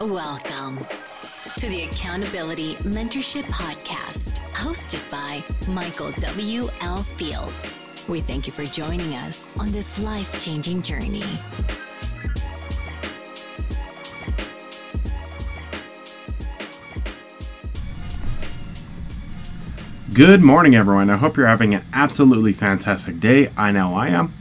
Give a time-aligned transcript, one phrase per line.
[0.00, 0.78] Welcome
[1.58, 6.70] to the Accountability Mentorship Podcast, hosted by Michael W.
[6.80, 7.02] L.
[7.02, 7.92] Fields.
[8.08, 11.22] We thank you for joining us on this life changing journey.
[20.14, 21.10] Good morning, everyone.
[21.10, 23.50] I hope you're having an absolutely fantastic day.
[23.54, 24.32] I know I am.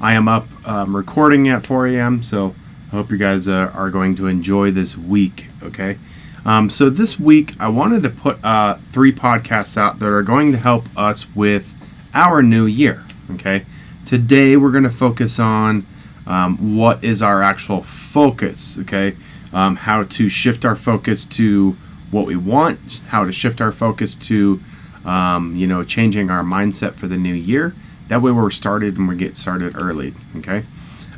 [0.00, 2.54] I am up um, recording at 4 a.m., so
[2.92, 5.96] I hope you guys uh, are going to enjoy this week, okay?
[6.44, 10.50] Um, so, this week, I wanted to put uh, three podcasts out that are going
[10.50, 11.72] to help us with
[12.14, 13.64] our new year, okay?
[14.04, 15.86] Today, we're going to focus on
[16.26, 19.14] um, what is our actual focus, okay?
[19.52, 21.76] Um, how to shift our focus to
[22.10, 24.60] what we want, how to shift our focus to,
[25.04, 27.72] um, you know, changing our mindset for the new year.
[28.08, 30.64] That way, we're started and we get started early, okay?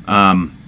[0.07, 0.59] Um,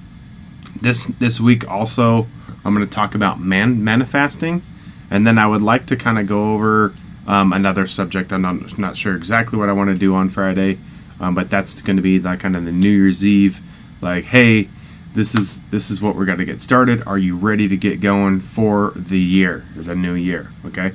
[0.84, 2.28] this this week also
[2.64, 4.62] I'm going to talk about man manifesting,
[5.10, 6.94] and then I would like to kind of go over
[7.26, 8.32] um, another subject.
[8.32, 10.78] I'm not, not sure exactly what I want to do on Friday,
[11.20, 13.60] um, but that's going to be like kind of the New Year's Eve,
[14.00, 14.68] like hey,
[15.14, 17.02] this is this is what we're going to get started.
[17.06, 20.50] Are you ready to get going for the year, the new year?
[20.66, 20.92] Okay.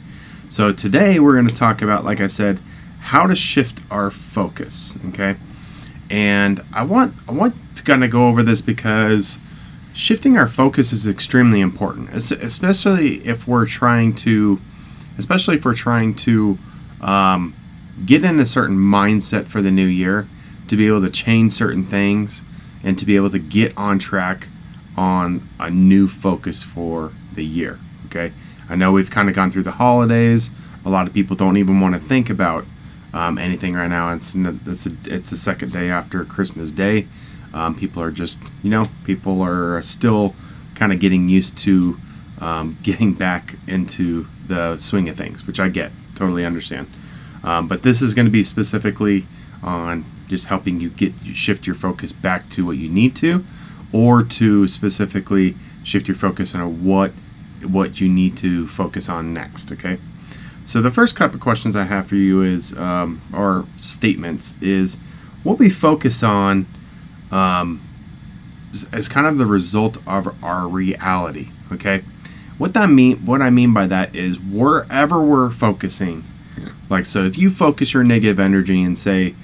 [0.50, 2.60] So today we're going to talk about, like I said,
[3.02, 4.96] how to shift our focus.
[5.10, 5.36] Okay.
[6.10, 9.38] And I want I want to kind of go over this because
[9.94, 14.60] shifting our focus is extremely important, especially if we're trying to,
[15.18, 16.58] especially if we're trying to
[17.02, 17.56] um,
[18.06, 20.28] get in a certain mindset for the new year,
[20.68, 22.44] to be able to change certain things,
[22.84, 24.50] and to be able to get on track
[24.96, 27.80] on a new focus for the year.
[28.06, 28.32] Okay,
[28.70, 30.52] I know we've kind of gone through the holidays.
[30.86, 32.66] A lot of people don't even want to think about
[33.14, 34.14] um, anything right now.
[34.14, 37.08] It's it's a, it's the second day after Christmas Day.
[37.54, 40.36] Um, people are just, you know, people are still
[40.76, 42.00] kind of getting used to
[42.40, 46.90] um, getting back into the swing of things, which I get, totally understand.
[47.44, 49.28] Um, but this is going to be specifically
[49.64, 53.46] on just helping you get you shift your focus back to what you need to,
[53.92, 57.12] or to specifically shift your focus on what
[57.64, 59.72] what you need to focus on next.
[59.72, 60.00] Okay.
[60.66, 64.98] So the first couple of questions I have for you is, um, or statements, is
[65.42, 66.68] what we focus on
[67.32, 67.82] um,
[68.92, 71.50] as kind of the result of our reality.
[71.72, 72.04] Okay,
[72.58, 73.26] what that mean?
[73.26, 76.24] What I mean by that is wherever we're focusing,
[76.90, 79.36] like so, if you focus your negative energy and say,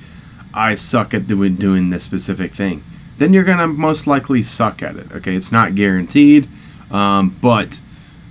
[0.53, 2.83] "I suck at doing doing this specific thing,"
[3.17, 5.11] then you're gonna most likely suck at it.
[5.11, 6.47] Okay, it's not guaranteed,
[6.91, 7.81] um, but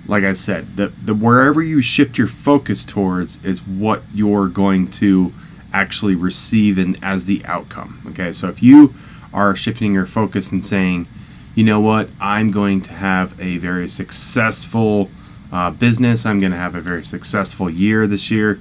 [0.07, 4.89] like I said, the, the wherever you shift your focus towards is what you're going
[4.91, 5.33] to
[5.73, 8.01] actually receive in as the outcome.
[8.09, 8.93] Okay, so if you
[9.35, 11.07] are shifting your focus and saying,
[11.53, 15.11] you know what, I'm going to have a very successful
[15.51, 16.25] uh, business.
[16.25, 18.59] I'm going to have a very successful year this year.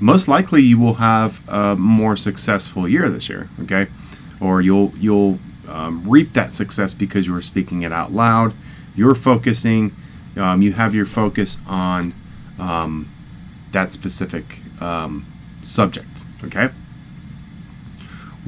[0.00, 3.48] Most likely, you will have a more successful year this year.
[3.62, 3.88] Okay,
[4.40, 8.54] or you'll you'll um, reap that success because you are speaking it out loud.
[8.94, 9.94] You're focusing.
[10.36, 12.14] Um, you have your focus on
[12.60, 13.10] um,
[13.72, 15.26] that specific um,
[15.62, 16.24] subject.
[16.44, 16.70] Okay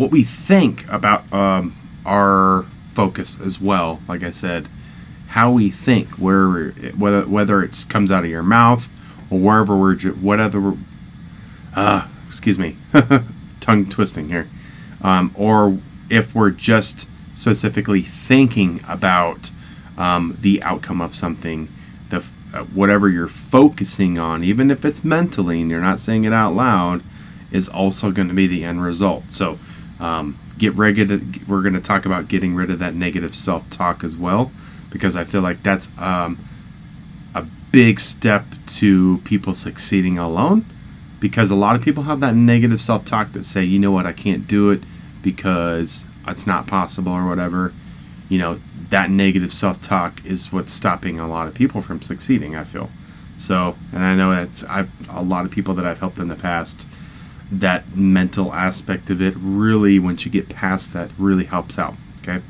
[0.00, 4.00] what we think about um, our focus as well.
[4.08, 4.70] Like I said,
[5.28, 8.88] how we think, where whether whether it comes out of your mouth
[9.30, 10.76] or wherever we're whatever.
[11.76, 12.78] Uh, excuse me,
[13.60, 14.48] tongue twisting here,
[15.02, 15.78] um, or
[16.08, 19.50] if we're just specifically thinking about
[19.98, 21.70] um, the outcome of something,
[22.08, 26.32] the uh, whatever you're focusing on, even if it's mentally and you're not saying it
[26.32, 27.02] out loud,
[27.52, 29.24] is also going to be the end result.
[29.28, 29.58] So
[30.00, 34.02] um, get of, we're going to talk about getting rid of that negative self talk
[34.02, 34.50] as well,
[34.90, 36.44] because I feel like that's um,
[37.34, 40.64] a big step to people succeeding alone.
[41.20, 44.06] Because a lot of people have that negative self talk that say, you know what,
[44.06, 44.82] I can't do it
[45.22, 47.74] because it's not possible or whatever.
[48.30, 52.56] You know, that negative self talk is what's stopping a lot of people from succeeding,
[52.56, 52.90] I feel.
[53.36, 56.36] So, and I know that i a lot of people that I've helped in the
[56.36, 56.86] past
[57.50, 61.94] that mental aspect of it really, once you get past that, really helps out.
[62.18, 62.42] Okay.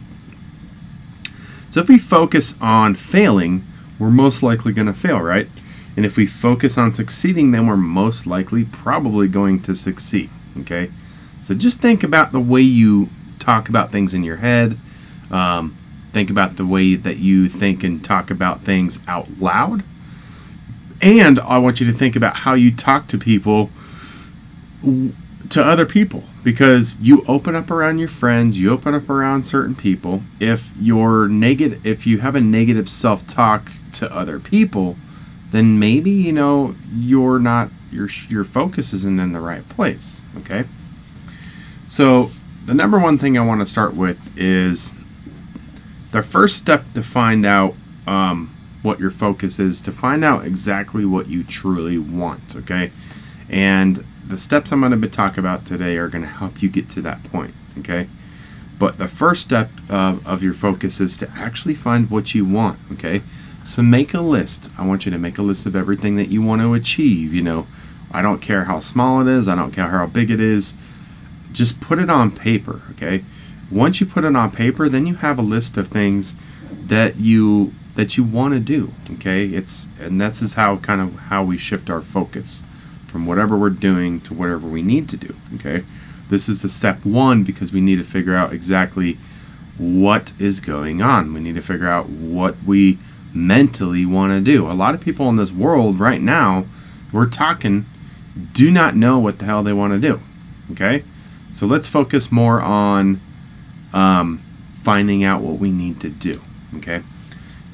[1.71, 3.65] So if we focus on failing,
[3.99, 5.49] we're most likely going to fail, right?
[5.97, 10.31] And if we focus on succeeding, then we're most likely probably going to succeed.
[10.61, 10.91] Okay.
[11.41, 13.09] So just think about the way you
[13.39, 14.79] talk about things in your head.
[15.31, 15.77] Um,
[16.13, 19.85] think about the way that you think and talk about things out loud.
[21.01, 23.71] And I want you to think about how you talk to people
[24.83, 29.75] to other people because you open up around your friends, you open up around certain
[29.75, 30.23] people.
[30.39, 34.97] If you're negative, if you have a negative self-talk to other people,
[35.51, 40.23] then maybe you know you're not your your focus isn't in the right place.
[40.39, 40.65] Okay,
[41.87, 42.31] so
[42.65, 44.93] the number one thing I want to start with is
[46.13, 47.75] the first step to find out
[48.07, 52.55] um, what your focus is to find out exactly what you truly want.
[52.55, 52.93] Okay,
[53.49, 56.89] and the steps I'm going to talking about today are going to help you get
[56.91, 57.55] to that point.
[57.79, 58.09] Okay.
[58.79, 62.79] But the first step of, of your focus is to actually find what you want.
[62.93, 63.23] Okay.
[63.65, 64.71] So make a list.
[64.79, 67.35] I want you to make a list of everything that you want to achieve.
[67.35, 67.67] You know,
[68.11, 70.75] I don't care how small it is, I don't care how big it is.
[71.53, 72.83] Just put it on paper.
[72.93, 73.25] Okay.
[73.71, 76.35] Once you put it on paper, then you have a list of things
[76.87, 81.15] that you that you want to do okay it's and this is how kind of
[81.15, 82.63] how we shift our focus
[83.11, 85.35] from whatever we're doing to whatever we need to do.
[85.57, 85.85] Okay,
[86.29, 89.19] this is the step one because we need to figure out exactly
[89.79, 91.33] what is going on.
[91.35, 92.99] We need to figure out what we
[93.33, 94.71] mentally want to do.
[94.71, 96.67] A lot of people in this world right now,
[97.13, 97.87] we're talking,
[98.53, 100.21] do not know what the hell they want to do.
[100.73, 101.03] Okay,
[101.51, 103.21] so let's focus more on
[103.93, 104.43] um,
[104.75, 106.41] finding out what we need to do.
[106.77, 107.03] Okay.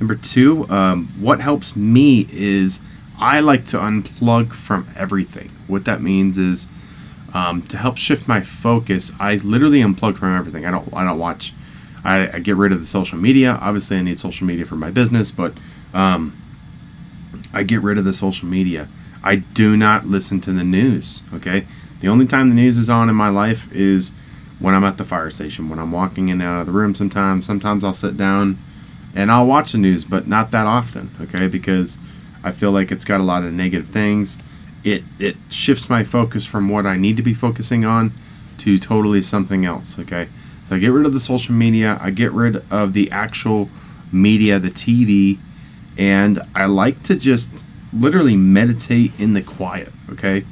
[0.01, 2.81] Number two, um, what helps me is
[3.19, 5.51] I like to unplug from everything.
[5.67, 6.67] What that means is
[7.33, 9.13] um, to help shift my focus.
[9.19, 10.67] I literally unplug from everything.
[10.67, 10.93] I don't.
[10.93, 11.53] I don't watch.
[12.05, 13.59] I, I, get rid of the social media.
[13.61, 15.55] Obviously, I need social media for my business, but
[15.93, 16.41] um,
[17.53, 18.89] I get rid of the social media.
[19.25, 21.23] I do not listen to the news.
[21.35, 21.67] Okay,
[22.01, 24.13] the only time the news is on in my life is
[24.59, 26.95] when I'm at the fire station, when I'm walking in and out of the room.
[26.95, 28.59] Sometimes, sometimes I'll sit down
[29.15, 31.15] and I'll watch the news, but not that often.
[31.21, 31.99] Okay, because
[32.47, 34.39] I feel like it's got a lot of negative things.
[34.85, 38.13] It it shifts my focus from what I need to be focusing on
[38.59, 39.99] to totally something else.
[39.99, 40.29] Okay,
[40.69, 41.99] so I get rid of the social media.
[42.01, 43.69] I get rid of the actual
[44.13, 45.39] media, the TV,
[45.99, 49.93] and I like to just literally meditate in the quiet.
[50.13, 50.45] Okay,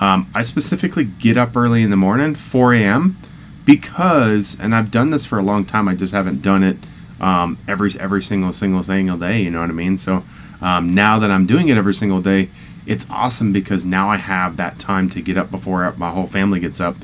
[0.00, 3.18] um, I specifically get up early in the morning, 4 a.m.
[3.64, 5.88] because, and I've done this for a long time.
[5.88, 6.76] I just haven't done it
[7.20, 9.42] um, every every single single single day.
[9.42, 9.98] You know what I mean?
[9.98, 10.22] So
[10.62, 12.48] um, now that I'm doing it every single day,
[12.86, 16.60] it's awesome because now I have that time to get up before my whole family
[16.60, 16.96] gets up,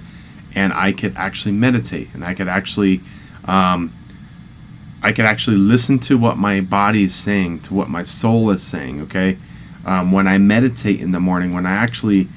[0.55, 3.01] and I could actually meditate and I could actually,
[3.45, 3.93] um,
[5.03, 8.63] I could actually listen to what my body is saying, to what my soul is
[8.63, 9.03] saying.
[9.03, 9.39] Okay,
[9.85, 12.29] um, when I meditate in the morning, when I actually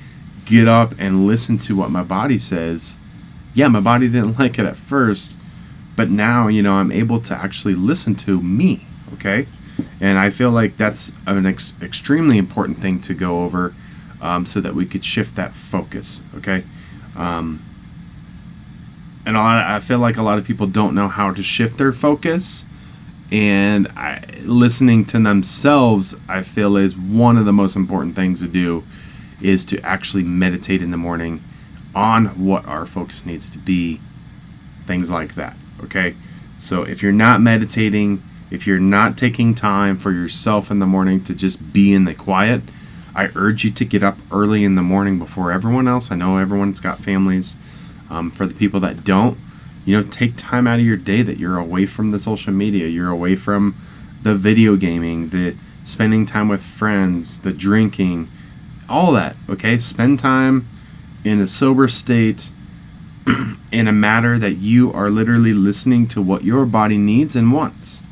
[0.46, 2.98] get up and listen to what my body says,
[3.54, 5.38] yeah, my body didn't like it at first,
[5.96, 8.88] but now you know I'm able to actually listen to me.
[9.14, 9.46] Okay
[10.00, 13.74] and I feel like that's an ex- extremely important thing to go over
[14.22, 16.22] um, so that we could shift that focus.
[16.36, 16.64] Okay.
[17.16, 17.64] Um,
[19.26, 22.66] and I feel like a lot of people don't know how to shift their focus.
[23.32, 28.48] And I, listening to themselves, I feel is one of the most important things to
[28.48, 28.84] do
[29.40, 31.44] is to actually meditate in the morning
[31.94, 34.02] on what our focus needs to be,
[34.86, 35.56] things like that.
[35.84, 36.16] Okay.
[36.58, 41.24] So if you're not meditating, if you're not taking time for yourself in the morning
[41.24, 42.62] to just be in the quiet,
[43.16, 46.12] I urge you to get up early in the morning before everyone else.
[46.12, 47.56] I know everyone's got families.
[48.10, 49.38] Um, for the people that don't,
[49.86, 52.88] you know, take time out of your day that you're away from the social media,
[52.88, 53.76] you're away from
[54.22, 58.30] the video gaming, the spending time with friends, the drinking,
[58.90, 59.38] all that.
[59.50, 60.68] Okay, spend time
[61.24, 62.52] in a sober state
[63.72, 68.04] in a matter that you are literally listening to what your body needs and wants.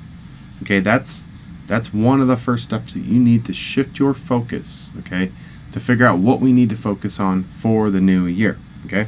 [0.69, 1.25] Okay, that's
[1.65, 5.31] that's one of the first steps that you need to shift your focus, okay?
[5.71, 9.07] To figure out what we need to focus on for the new year, okay?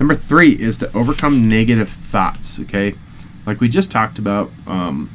[0.00, 2.94] Number three is to overcome negative thoughts, okay?
[3.46, 5.14] Like we just talked about, um,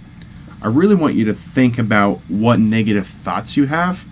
[0.62, 4.05] I really want you to think about what negative thoughts you have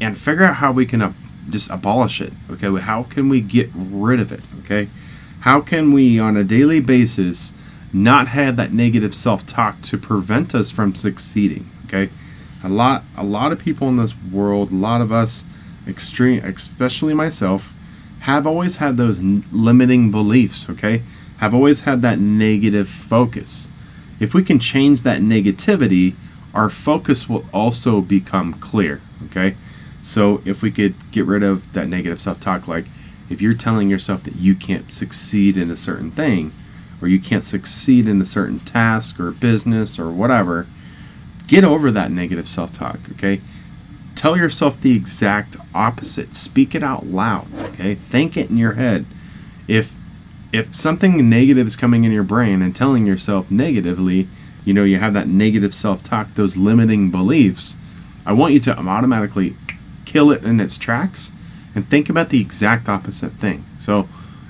[0.00, 1.12] and figure out how we can uh,
[1.50, 2.74] just abolish it, okay?
[2.80, 4.88] How can we get rid of it, okay?
[5.40, 7.52] How can we, on a daily basis,
[7.92, 12.10] not have that negative self-talk to prevent us from succeeding okay?
[12.64, 15.44] A lot a lot of people in this world a lot of us
[15.86, 17.74] extreme especially myself
[18.20, 21.02] have always had those limiting beliefs okay?
[21.38, 23.68] Have always had that negative focus.
[24.18, 26.14] If we can change that negativity
[26.54, 29.56] our focus will also become clear okay?
[30.02, 32.86] So if we could get rid of that negative self-talk like
[33.28, 36.52] if you're telling yourself that you can't succeed in a certain thing
[37.00, 40.66] or you can't succeed in a certain task or business or whatever,
[41.46, 43.40] get over that negative self talk, okay?
[44.16, 46.34] tell yourself the exact opposite.
[46.34, 47.46] Speak it out loud.
[47.54, 49.06] Okay, think it in your head.
[49.68, 49.94] If
[50.52, 54.28] if something negative is coming in your brain and telling yourself negatively,
[54.64, 57.76] you know, you have that negative self talk, those limiting beliefs,
[58.24, 59.54] I want you to automatically
[60.04, 61.30] kill it in its tracks
[61.74, 63.64] and think about the exact opposite thing.
[63.78, 64.08] So,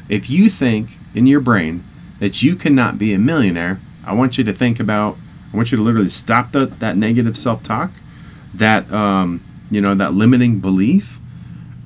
[0.09, 1.85] if you think in your brain
[2.19, 5.17] that you cannot be a millionaire, I want you to think about,
[5.53, 7.91] I want you to literally stop the, that negative self talk,
[8.55, 11.19] that, um, you know, that limiting belief,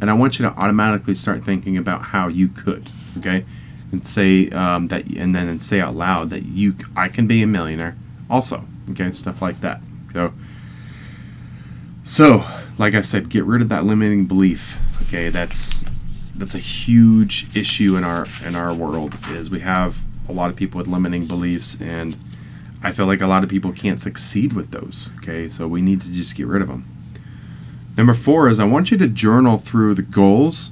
[0.00, 3.44] and I want you to automatically start thinking about how you could, okay?
[3.92, 7.42] And say um, that, and then and say out loud that you, I can be
[7.42, 7.96] a millionaire,
[8.28, 9.12] also, okay?
[9.12, 9.80] Stuff like that.
[10.12, 10.32] So,
[12.04, 12.44] so
[12.78, 14.78] like I said, get rid of that limiting belief.
[15.02, 15.84] Okay, that's
[16.34, 19.18] that's a huge issue in our in our world.
[19.28, 22.16] Is we have a lot of people with limiting beliefs, and
[22.82, 25.10] I feel like a lot of people can't succeed with those.
[25.18, 26.84] Okay, so we need to just get rid of them.
[27.96, 30.70] Number four is I want you to journal through the goals,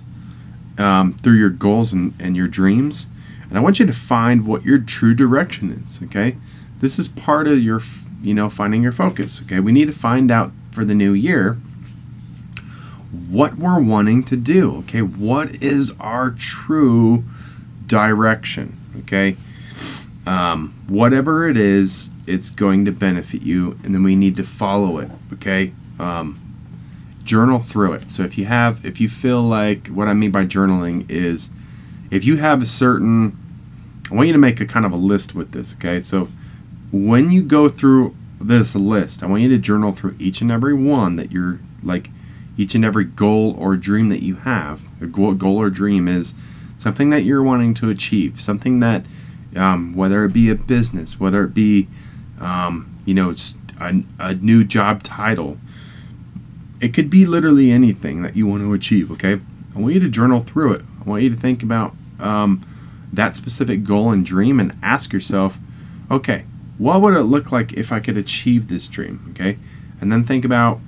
[0.78, 3.06] um, through your goals and, and your dreams,
[3.48, 6.00] and I want you to find what your true direction is.
[6.04, 6.36] Okay,
[6.80, 7.82] this is part of your
[8.22, 9.42] you know finding your focus.
[9.42, 11.58] Okay, we need to find out for the new year
[13.28, 14.76] what we're wanting to do.
[14.78, 17.24] Okay, what is our true
[17.86, 18.78] direction?
[19.00, 19.36] Okay,
[20.28, 24.98] um, whatever it is, it's going to benefit you, and then we need to follow
[24.98, 25.10] it.
[25.32, 26.38] Okay, um,
[27.24, 28.10] journal through it.
[28.10, 31.48] So if you have, if you feel like what I mean by journaling is,
[32.10, 33.38] if you have a certain,
[34.10, 35.74] I want you to make a kind of a list with this.
[35.74, 36.28] Okay, so
[36.92, 40.74] when you go through this list, I want you to journal through each and every
[40.74, 42.10] one that you're like
[42.58, 44.82] each and every goal or dream that you have.
[45.00, 46.34] A goal, goal or dream is
[46.76, 49.06] something that you're wanting to achieve, something that,
[49.58, 51.88] um, whether it be a business, whether it be,
[52.40, 55.58] um, you know, it's a, a new job title,
[56.80, 59.40] it could be literally anything that you want to achieve, okay?
[59.74, 60.82] I want you to journal through it.
[61.00, 62.64] I want you to think about um,
[63.12, 65.58] that specific goal and dream and ask yourself,
[66.10, 66.44] okay,
[66.78, 69.58] what would it look like if I could achieve this dream, okay?
[70.00, 70.80] And then think about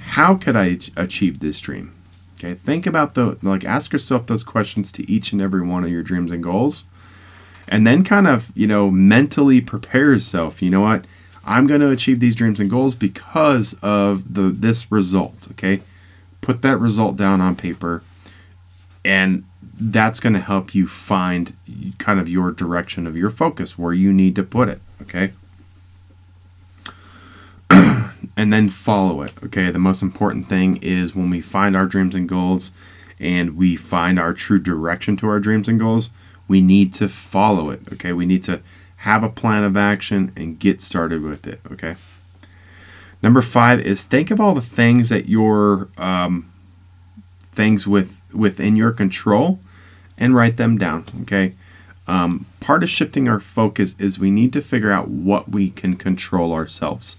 [0.00, 1.94] how could I achieve this dream?
[2.36, 5.90] Okay, think about the like ask yourself those questions to each and every one of
[5.90, 6.84] your dreams and goals.
[7.70, 10.60] And then kind of, you know, mentally prepare yourself.
[10.60, 11.06] You know what?
[11.44, 15.80] I'm going to achieve these dreams and goals because of the this result, okay?
[16.42, 18.02] Put that result down on paper
[19.04, 19.44] and
[19.80, 21.54] that's going to help you find
[21.98, 25.32] kind of your direction of your focus where you need to put it, okay?
[28.36, 29.32] and then follow it.
[29.42, 32.72] Okay, the most important thing is when we find our dreams and goals
[33.18, 36.10] and we find our true direction to our dreams and goals,
[36.50, 37.80] we need to follow it.
[37.92, 38.60] Okay, we need to
[38.98, 41.60] have a plan of action and get started with it.
[41.72, 41.96] Okay.
[43.22, 46.52] Number five is think of all the things that your um,
[47.52, 49.60] things with within your control
[50.18, 51.04] and write them down.
[51.22, 51.54] Okay.
[52.06, 55.96] Um, part of shifting our focus is we need to figure out what we can
[55.96, 57.16] control ourselves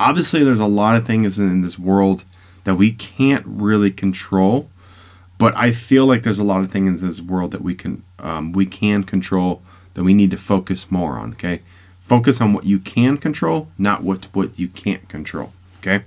[0.00, 2.24] obviously there's a lot of things in this world
[2.64, 4.70] that we can't really control
[5.38, 8.02] but i feel like there's a lot of things in this world that we can
[8.18, 9.62] um, we can control
[9.94, 11.60] that we need to focus more on okay?
[12.00, 16.04] Focus on what you can control not what what you can't control okay?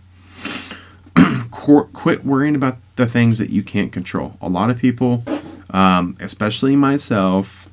[1.51, 4.37] Quit worrying about the things that you can't control.
[4.41, 5.23] A lot of people
[5.69, 7.69] um, especially myself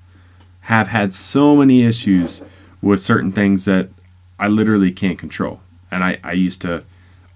[0.62, 2.42] have had so many issues
[2.80, 3.88] with certain things that
[4.38, 5.60] i literally can't control.
[5.90, 6.84] And I, I used to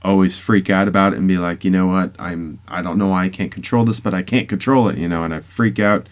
[0.04, 3.08] always freak out about it and be like, you know what, I'm I don't know
[3.08, 5.78] why I can't control this, but I can't control it, you know, and I freak
[5.78, 6.08] out,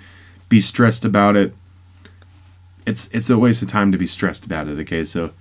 [0.48, 1.54] be stressed about it.
[2.86, 5.04] It's it's a waste of time to be stressed about it, okay?
[5.04, 5.32] So,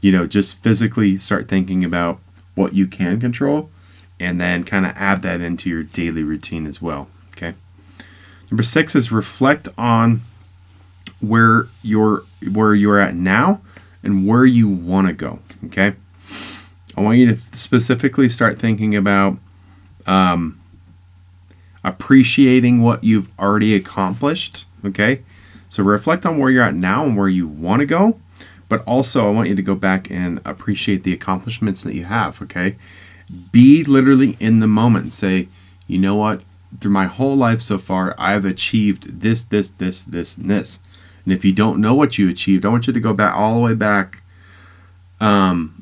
[0.00, 2.18] you know, just physically start thinking about
[2.54, 3.70] what you can control
[4.18, 7.54] and then kind of add that into your daily routine as well, okay?
[8.50, 10.22] Number 6 is reflect on
[11.20, 13.60] where you're where you're at now
[14.02, 15.94] and where you want to go, okay?
[16.96, 19.38] I want you to specifically start thinking about
[20.06, 20.60] um,
[21.84, 24.66] appreciating what you've already accomplished.
[24.84, 25.22] Okay.
[25.68, 28.20] So reflect on where you're at now and where you want to go.
[28.68, 32.40] But also, I want you to go back and appreciate the accomplishments that you have.
[32.42, 32.76] Okay.
[33.50, 35.48] Be literally in the moment say,
[35.86, 36.42] you know what?
[36.80, 40.80] Through my whole life so far, I've achieved this, this, this, this, and this.
[41.24, 43.54] And if you don't know what you achieved, I want you to go back all
[43.54, 44.22] the way back
[45.20, 45.81] um,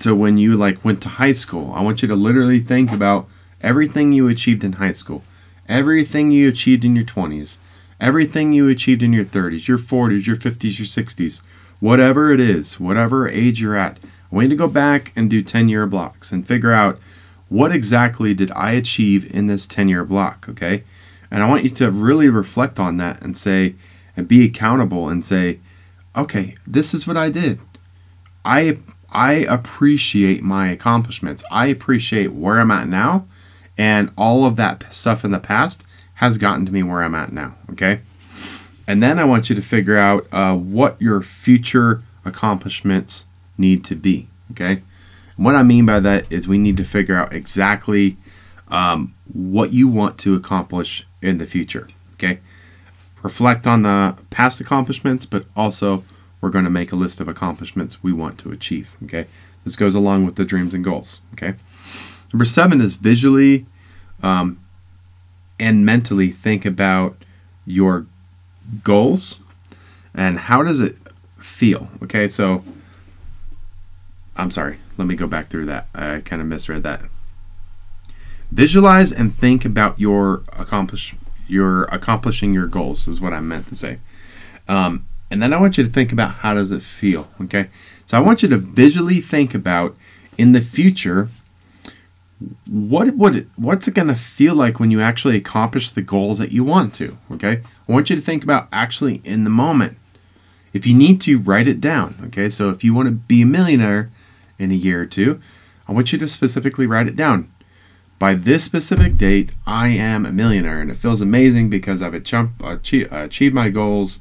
[0.00, 3.28] so when you like went to high school, I want you to literally think about
[3.60, 5.22] everything you achieved in high school,
[5.68, 7.58] everything you achieved in your 20s,
[8.00, 11.40] everything you achieved in your 30s, your 40s, your 50s, your 60s,
[11.80, 13.98] whatever it is, whatever age you're at.
[14.30, 16.98] I want you to go back and do 10 year blocks and figure out
[17.48, 20.48] what exactly did I achieve in this 10 year block?
[20.48, 20.84] Okay.
[21.30, 23.74] And I want you to really reflect on that and say,
[24.16, 25.60] and be accountable and say,
[26.16, 27.60] okay, this is what I did.
[28.44, 28.78] I
[29.12, 31.42] I appreciate my accomplishments.
[31.50, 33.26] I appreciate where I'm at now,
[33.76, 37.32] and all of that stuff in the past has gotten to me where I'm at
[37.32, 37.54] now.
[37.70, 38.00] Okay,
[38.86, 43.26] and then I want you to figure out uh, what your future accomplishments
[43.58, 44.28] need to be.
[44.52, 44.82] Okay,
[45.36, 48.16] and what I mean by that is we need to figure out exactly
[48.68, 51.88] um, what you want to accomplish in the future.
[52.14, 52.38] Okay,
[53.22, 56.04] reflect on the past accomplishments, but also
[56.40, 58.96] we're going to make a list of accomplishments we want to achieve.
[59.04, 59.26] Okay,
[59.64, 61.20] this goes along with the dreams and goals.
[61.34, 61.54] Okay,
[62.32, 63.66] number seven is visually
[64.22, 64.58] um,
[65.58, 67.16] and mentally think about
[67.66, 68.06] your
[68.82, 69.36] goals
[70.14, 70.96] and how does it
[71.38, 71.88] feel.
[72.02, 72.64] Okay, so
[74.36, 75.88] I'm sorry, let me go back through that.
[75.94, 77.02] I kind of misread that.
[78.50, 81.14] Visualize and think about your accomplish
[81.46, 83.98] your accomplishing your goals is what I meant to say.
[84.68, 87.68] Um, and then I want you to think about how does it feel, okay?
[88.06, 89.96] So I want you to visually think about
[90.36, 91.28] in the future
[92.66, 96.52] what would what's it going to feel like when you actually accomplish the goals that
[96.52, 97.60] you want to, okay?
[97.88, 99.98] I want you to think about actually in the moment.
[100.72, 102.48] If you need to write it down, okay?
[102.48, 104.10] So if you want to be a millionaire
[104.58, 105.40] in a year or two,
[105.86, 107.52] I want you to specifically write it down.
[108.18, 113.54] By this specific date, I am a millionaire, and it feels amazing because I've achieved
[113.54, 114.20] my goals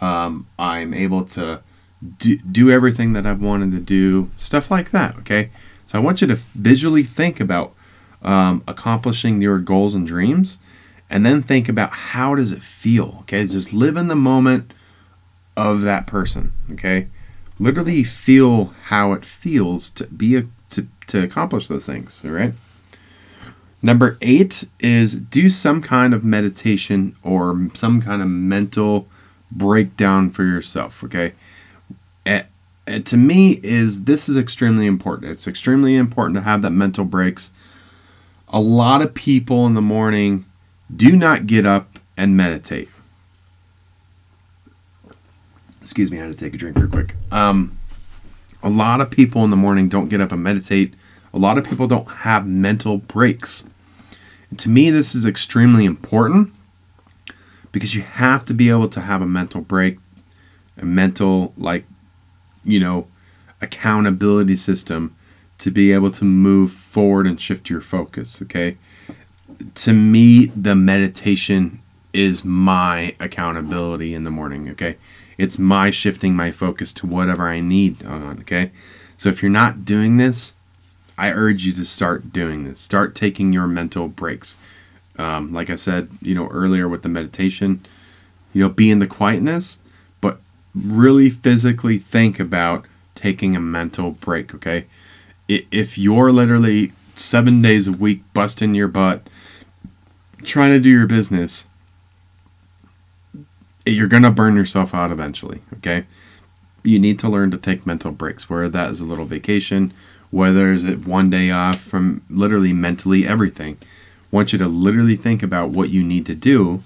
[0.00, 1.60] um, I'm able to
[2.18, 5.16] do, do everything that I've wanted to do, stuff like that.
[5.18, 5.50] Okay,
[5.86, 7.74] so I want you to visually think about
[8.22, 10.58] um, accomplishing your goals and dreams,
[11.08, 13.18] and then think about how does it feel.
[13.20, 14.72] Okay, just live in the moment
[15.56, 16.52] of that person.
[16.72, 17.08] Okay,
[17.58, 22.22] literally feel how it feels to be a to, to accomplish those things.
[22.24, 22.52] All right.
[23.82, 29.06] Number eight is do some kind of meditation or some kind of mental
[29.50, 31.02] breakdown for yourself.
[31.04, 31.32] Okay,
[32.86, 35.30] to me is this is extremely important.
[35.30, 37.50] It's extremely important to have that mental breaks.
[38.48, 40.44] A lot of people in the morning
[40.94, 42.88] do not get up and meditate.
[45.80, 47.14] Excuse me, I had to take a drink real quick.
[47.30, 47.78] Um,
[48.62, 50.94] a lot of people in the morning don't get up and meditate.
[51.34, 53.64] A lot of people don't have mental breaks.
[54.50, 56.52] And to me, this is extremely important
[57.76, 59.98] because you have to be able to have a mental break,
[60.78, 61.84] a mental, like,
[62.64, 63.06] you know,
[63.60, 65.14] accountability system
[65.58, 68.40] to be able to move forward and shift your focus.
[68.40, 68.78] Okay.
[69.74, 71.82] To me, the meditation
[72.14, 74.70] is my accountability in the morning.
[74.70, 74.96] Okay.
[75.36, 78.40] It's my shifting my focus to whatever I need on.
[78.40, 78.70] Okay.
[79.18, 80.54] So if you're not doing this,
[81.18, 82.80] I urge you to start doing this.
[82.80, 84.56] Start taking your mental breaks.
[85.18, 87.84] Um, like I said, you know, earlier with the meditation,
[88.52, 89.78] you know, be in the quietness,
[90.20, 90.40] but
[90.74, 94.86] really physically think about taking a mental break, okay?
[95.48, 99.26] If you're literally seven days a week busting your butt,
[100.44, 101.66] trying to do your business,
[103.86, 106.04] you're going to burn yourself out eventually, okay?
[106.82, 109.92] You need to learn to take mental breaks, whether that is a little vacation,
[110.30, 113.78] whether it's one day off from literally mentally everything
[114.30, 116.82] want you to literally think about what you need to do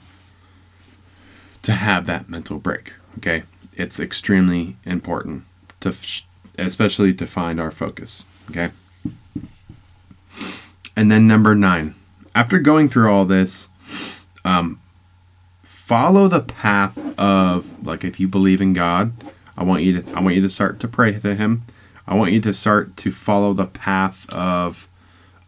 [1.62, 2.94] to have that mental break.
[3.18, 5.44] Okay, it's extremely important
[5.81, 5.94] to,
[6.59, 8.26] especially to find our focus.
[8.50, 8.70] Okay,
[10.96, 11.94] and then number nine,
[12.35, 13.68] after going through all this,
[14.44, 14.81] um,
[15.64, 19.12] follow the path of like if you believe in God,
[19.57, 21.62] I want you to I want you to start to pray to Him.
[22.07, 24.88] I want you to start to follow the path of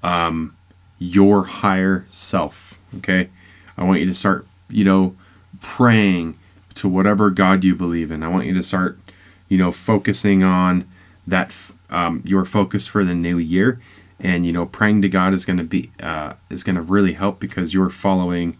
[0.02, 0.56] um,
[1.02, 2.78] your higher self.
[2.98, 3.28] Okay?
[3.76, 5.16] I want you to start, you know,
[5.60, 6.38] praying
[6.74, 8.22] to whatever God you believe in.
[8.22, 8.98] I want you to start,
[9.48, 10.86] you know, focusing on
[11.26, 11.54] that,
[11.90, 13.80] um, your focus for the new year.
[14.20, 17.14] And, you know, praying to God is going to be, uh, is going to really
[17.14, 18.56] help because you're following,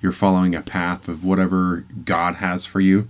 [0.00, 3.08] you're following a path of whatever God has for you.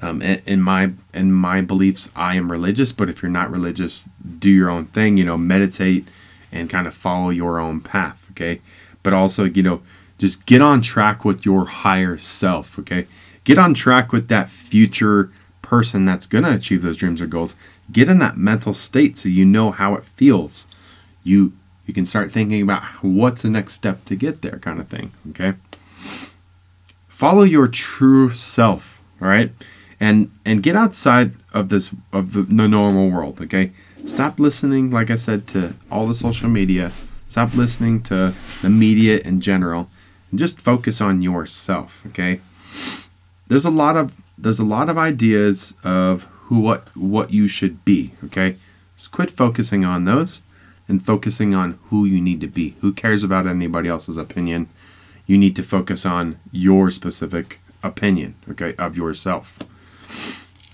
[0.00, 4.08] Um, in my in my beliefs, I am religious, but if you're not religious,
[4.38, 5.16] do your own thing.
[5.16, 6.08] You know, meditate,
[6.52, 8.60] and kind of follow your own path, okay?
[9.02, 9.82] But also, you know,
[10.18, 13.06] just get on track with your higher self, okay?
[13.44, 15.30] Get on track with that future
[15.62, 17.56] person that's going to achieve those dreams or goals.
[17.90, 20.66] Get in that mental state so you know how it feels.
[21.24, 21.52] You
[21.86, 25.12] you can start thinking about what's the next step to get there kind of thing,
[25.30, 25.54] okay?
[27.08, 29.50] Follow your true self, all right?
[29.98, 33.72] And and get outside of this of the, the normal world, okay?
[34.04, 36.92] Stop listening, like I said, to all the social media.
[37.28, 39.88] Stop listening to the media in general
[40.30, 42.40] and just focus on yourself, okay?
[43.46, 47.84] There's a lot of there's a lot of ideas of who what what you should
[47.84, 48.56] be, okay?
[48.96, 50.42] So quit focusing on those
[50.88, 52.74] and focusing on who you need to be.
[52.80, 54.68] Who cares about anybody else's opinion?
[55.26, 59.58] You need to focus on your specific opinion, okay, of yourself.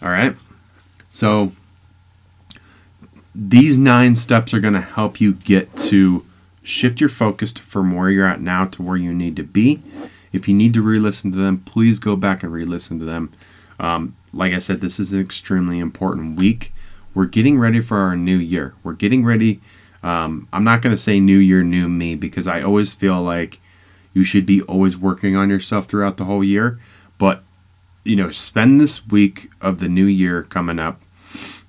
[0.03, 0.35] All right?
[1.11, 1.53] So
[3.40, 6.27] these nine steps are going to help you get to
[6.64, 9.81] shift your focus from where you're at now to where you need to be.
[10.33, 13.05] If you need to re listen to them, please go back and re listen to
[13.05, 13.33] them.
[13.79, 16.72] Um, like I said, this is an extremely important week.
[17.14, 18.74] We're getting ready for our new year.
[18.83, 19.61] We're getting ready.
[20.03, 23.61] Um, I'm not going to say new year, new me, because I always feel like
[24.12, 26.79] you should be always working on yourself throughout the whole year.
[27.18, 27.44] But,
[28.05, 31.01] you know, spend this week of the new year coming up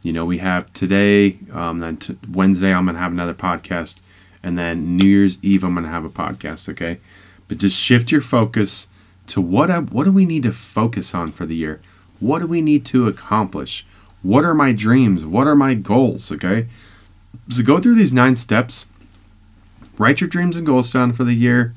[0.02, 4.00] you know, we have today, um, then t- Wednesday, I'm going to have another podcast.
[4.42, 7.00] And then New Year's Eve, I'm going to have a podcast, okay?
[7.48, 8.88] But just shift your focus
[9.28, 11.82] to what, I, what do we need to focus on for the year?
[12.20, 13.86] What do we need to accomplish?
[14.22, 15.26] What are my dreams?
[15.26, 16.68] What are my goals, okay?
[17.50, 18.86] So go through these nine steps,
[19.98, 21.74] write your dreams and goals down for the year,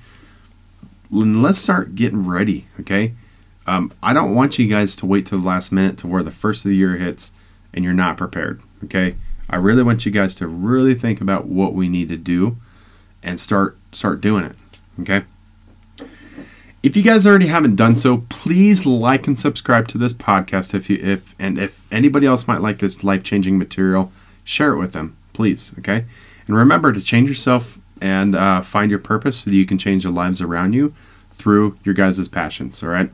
[1.10, 3.14] and let's start getting ready, okay?
[3.66, 6.30] Um, I don't want you guys to wait till the last minute to where the
[6.30, 7.32] first of the year hits
[7.72, 8.60] and you're not prepared.
[8.84, 9.16] Okay.
[9.48, 12.56] I really want you guys to really think about what we need to do
[13.22, 14.56] and start start doing it.
[15.00, 15.24] Okay.
[16.82, 20.74] If you guys already haven't done so, please like and subscribe to this podcast.
[20.74, 24.10] If you if and if anybody else might like this life changing material,
[24.42, 25.72] share it with them, please.
[25.78, 26.06] Okay.
[26.46, 30.02] And remember to change yourself and uh, find your purpose so that you can change
[30.02, 30.92] the lives around you
[31.30, 32.82] through your guys' passions.
[32.82, 33.10] All right.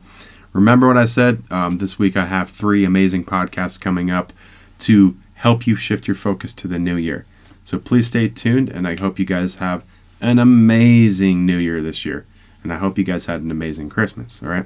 [0.51, 1.43] Remember what I said?
[1.51, 4.33] Um, this week I have three amazing podcasts coming up
[4.79, 7.25] to help you shift your focus to the new year.
[7.63, 9.85] So please stay tuned, and I hope you guys have
[10.21, 12.25] an amazing new year this year.
[12.63, 14.41] And I hope you guys had an amazing Christmas.
[14.43, 14.65] All right.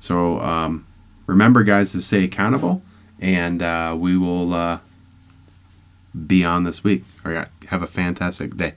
[0.00, 0.86] So um,
[1.26, 2.82] remember, guys, to stay accountable,
[3.20, 4.78] and uh, we will uh,
[6.26, 7.04] be on this week.
[7.24, 7.48] All right.
[7.68, 8.74] Have a fantastic day.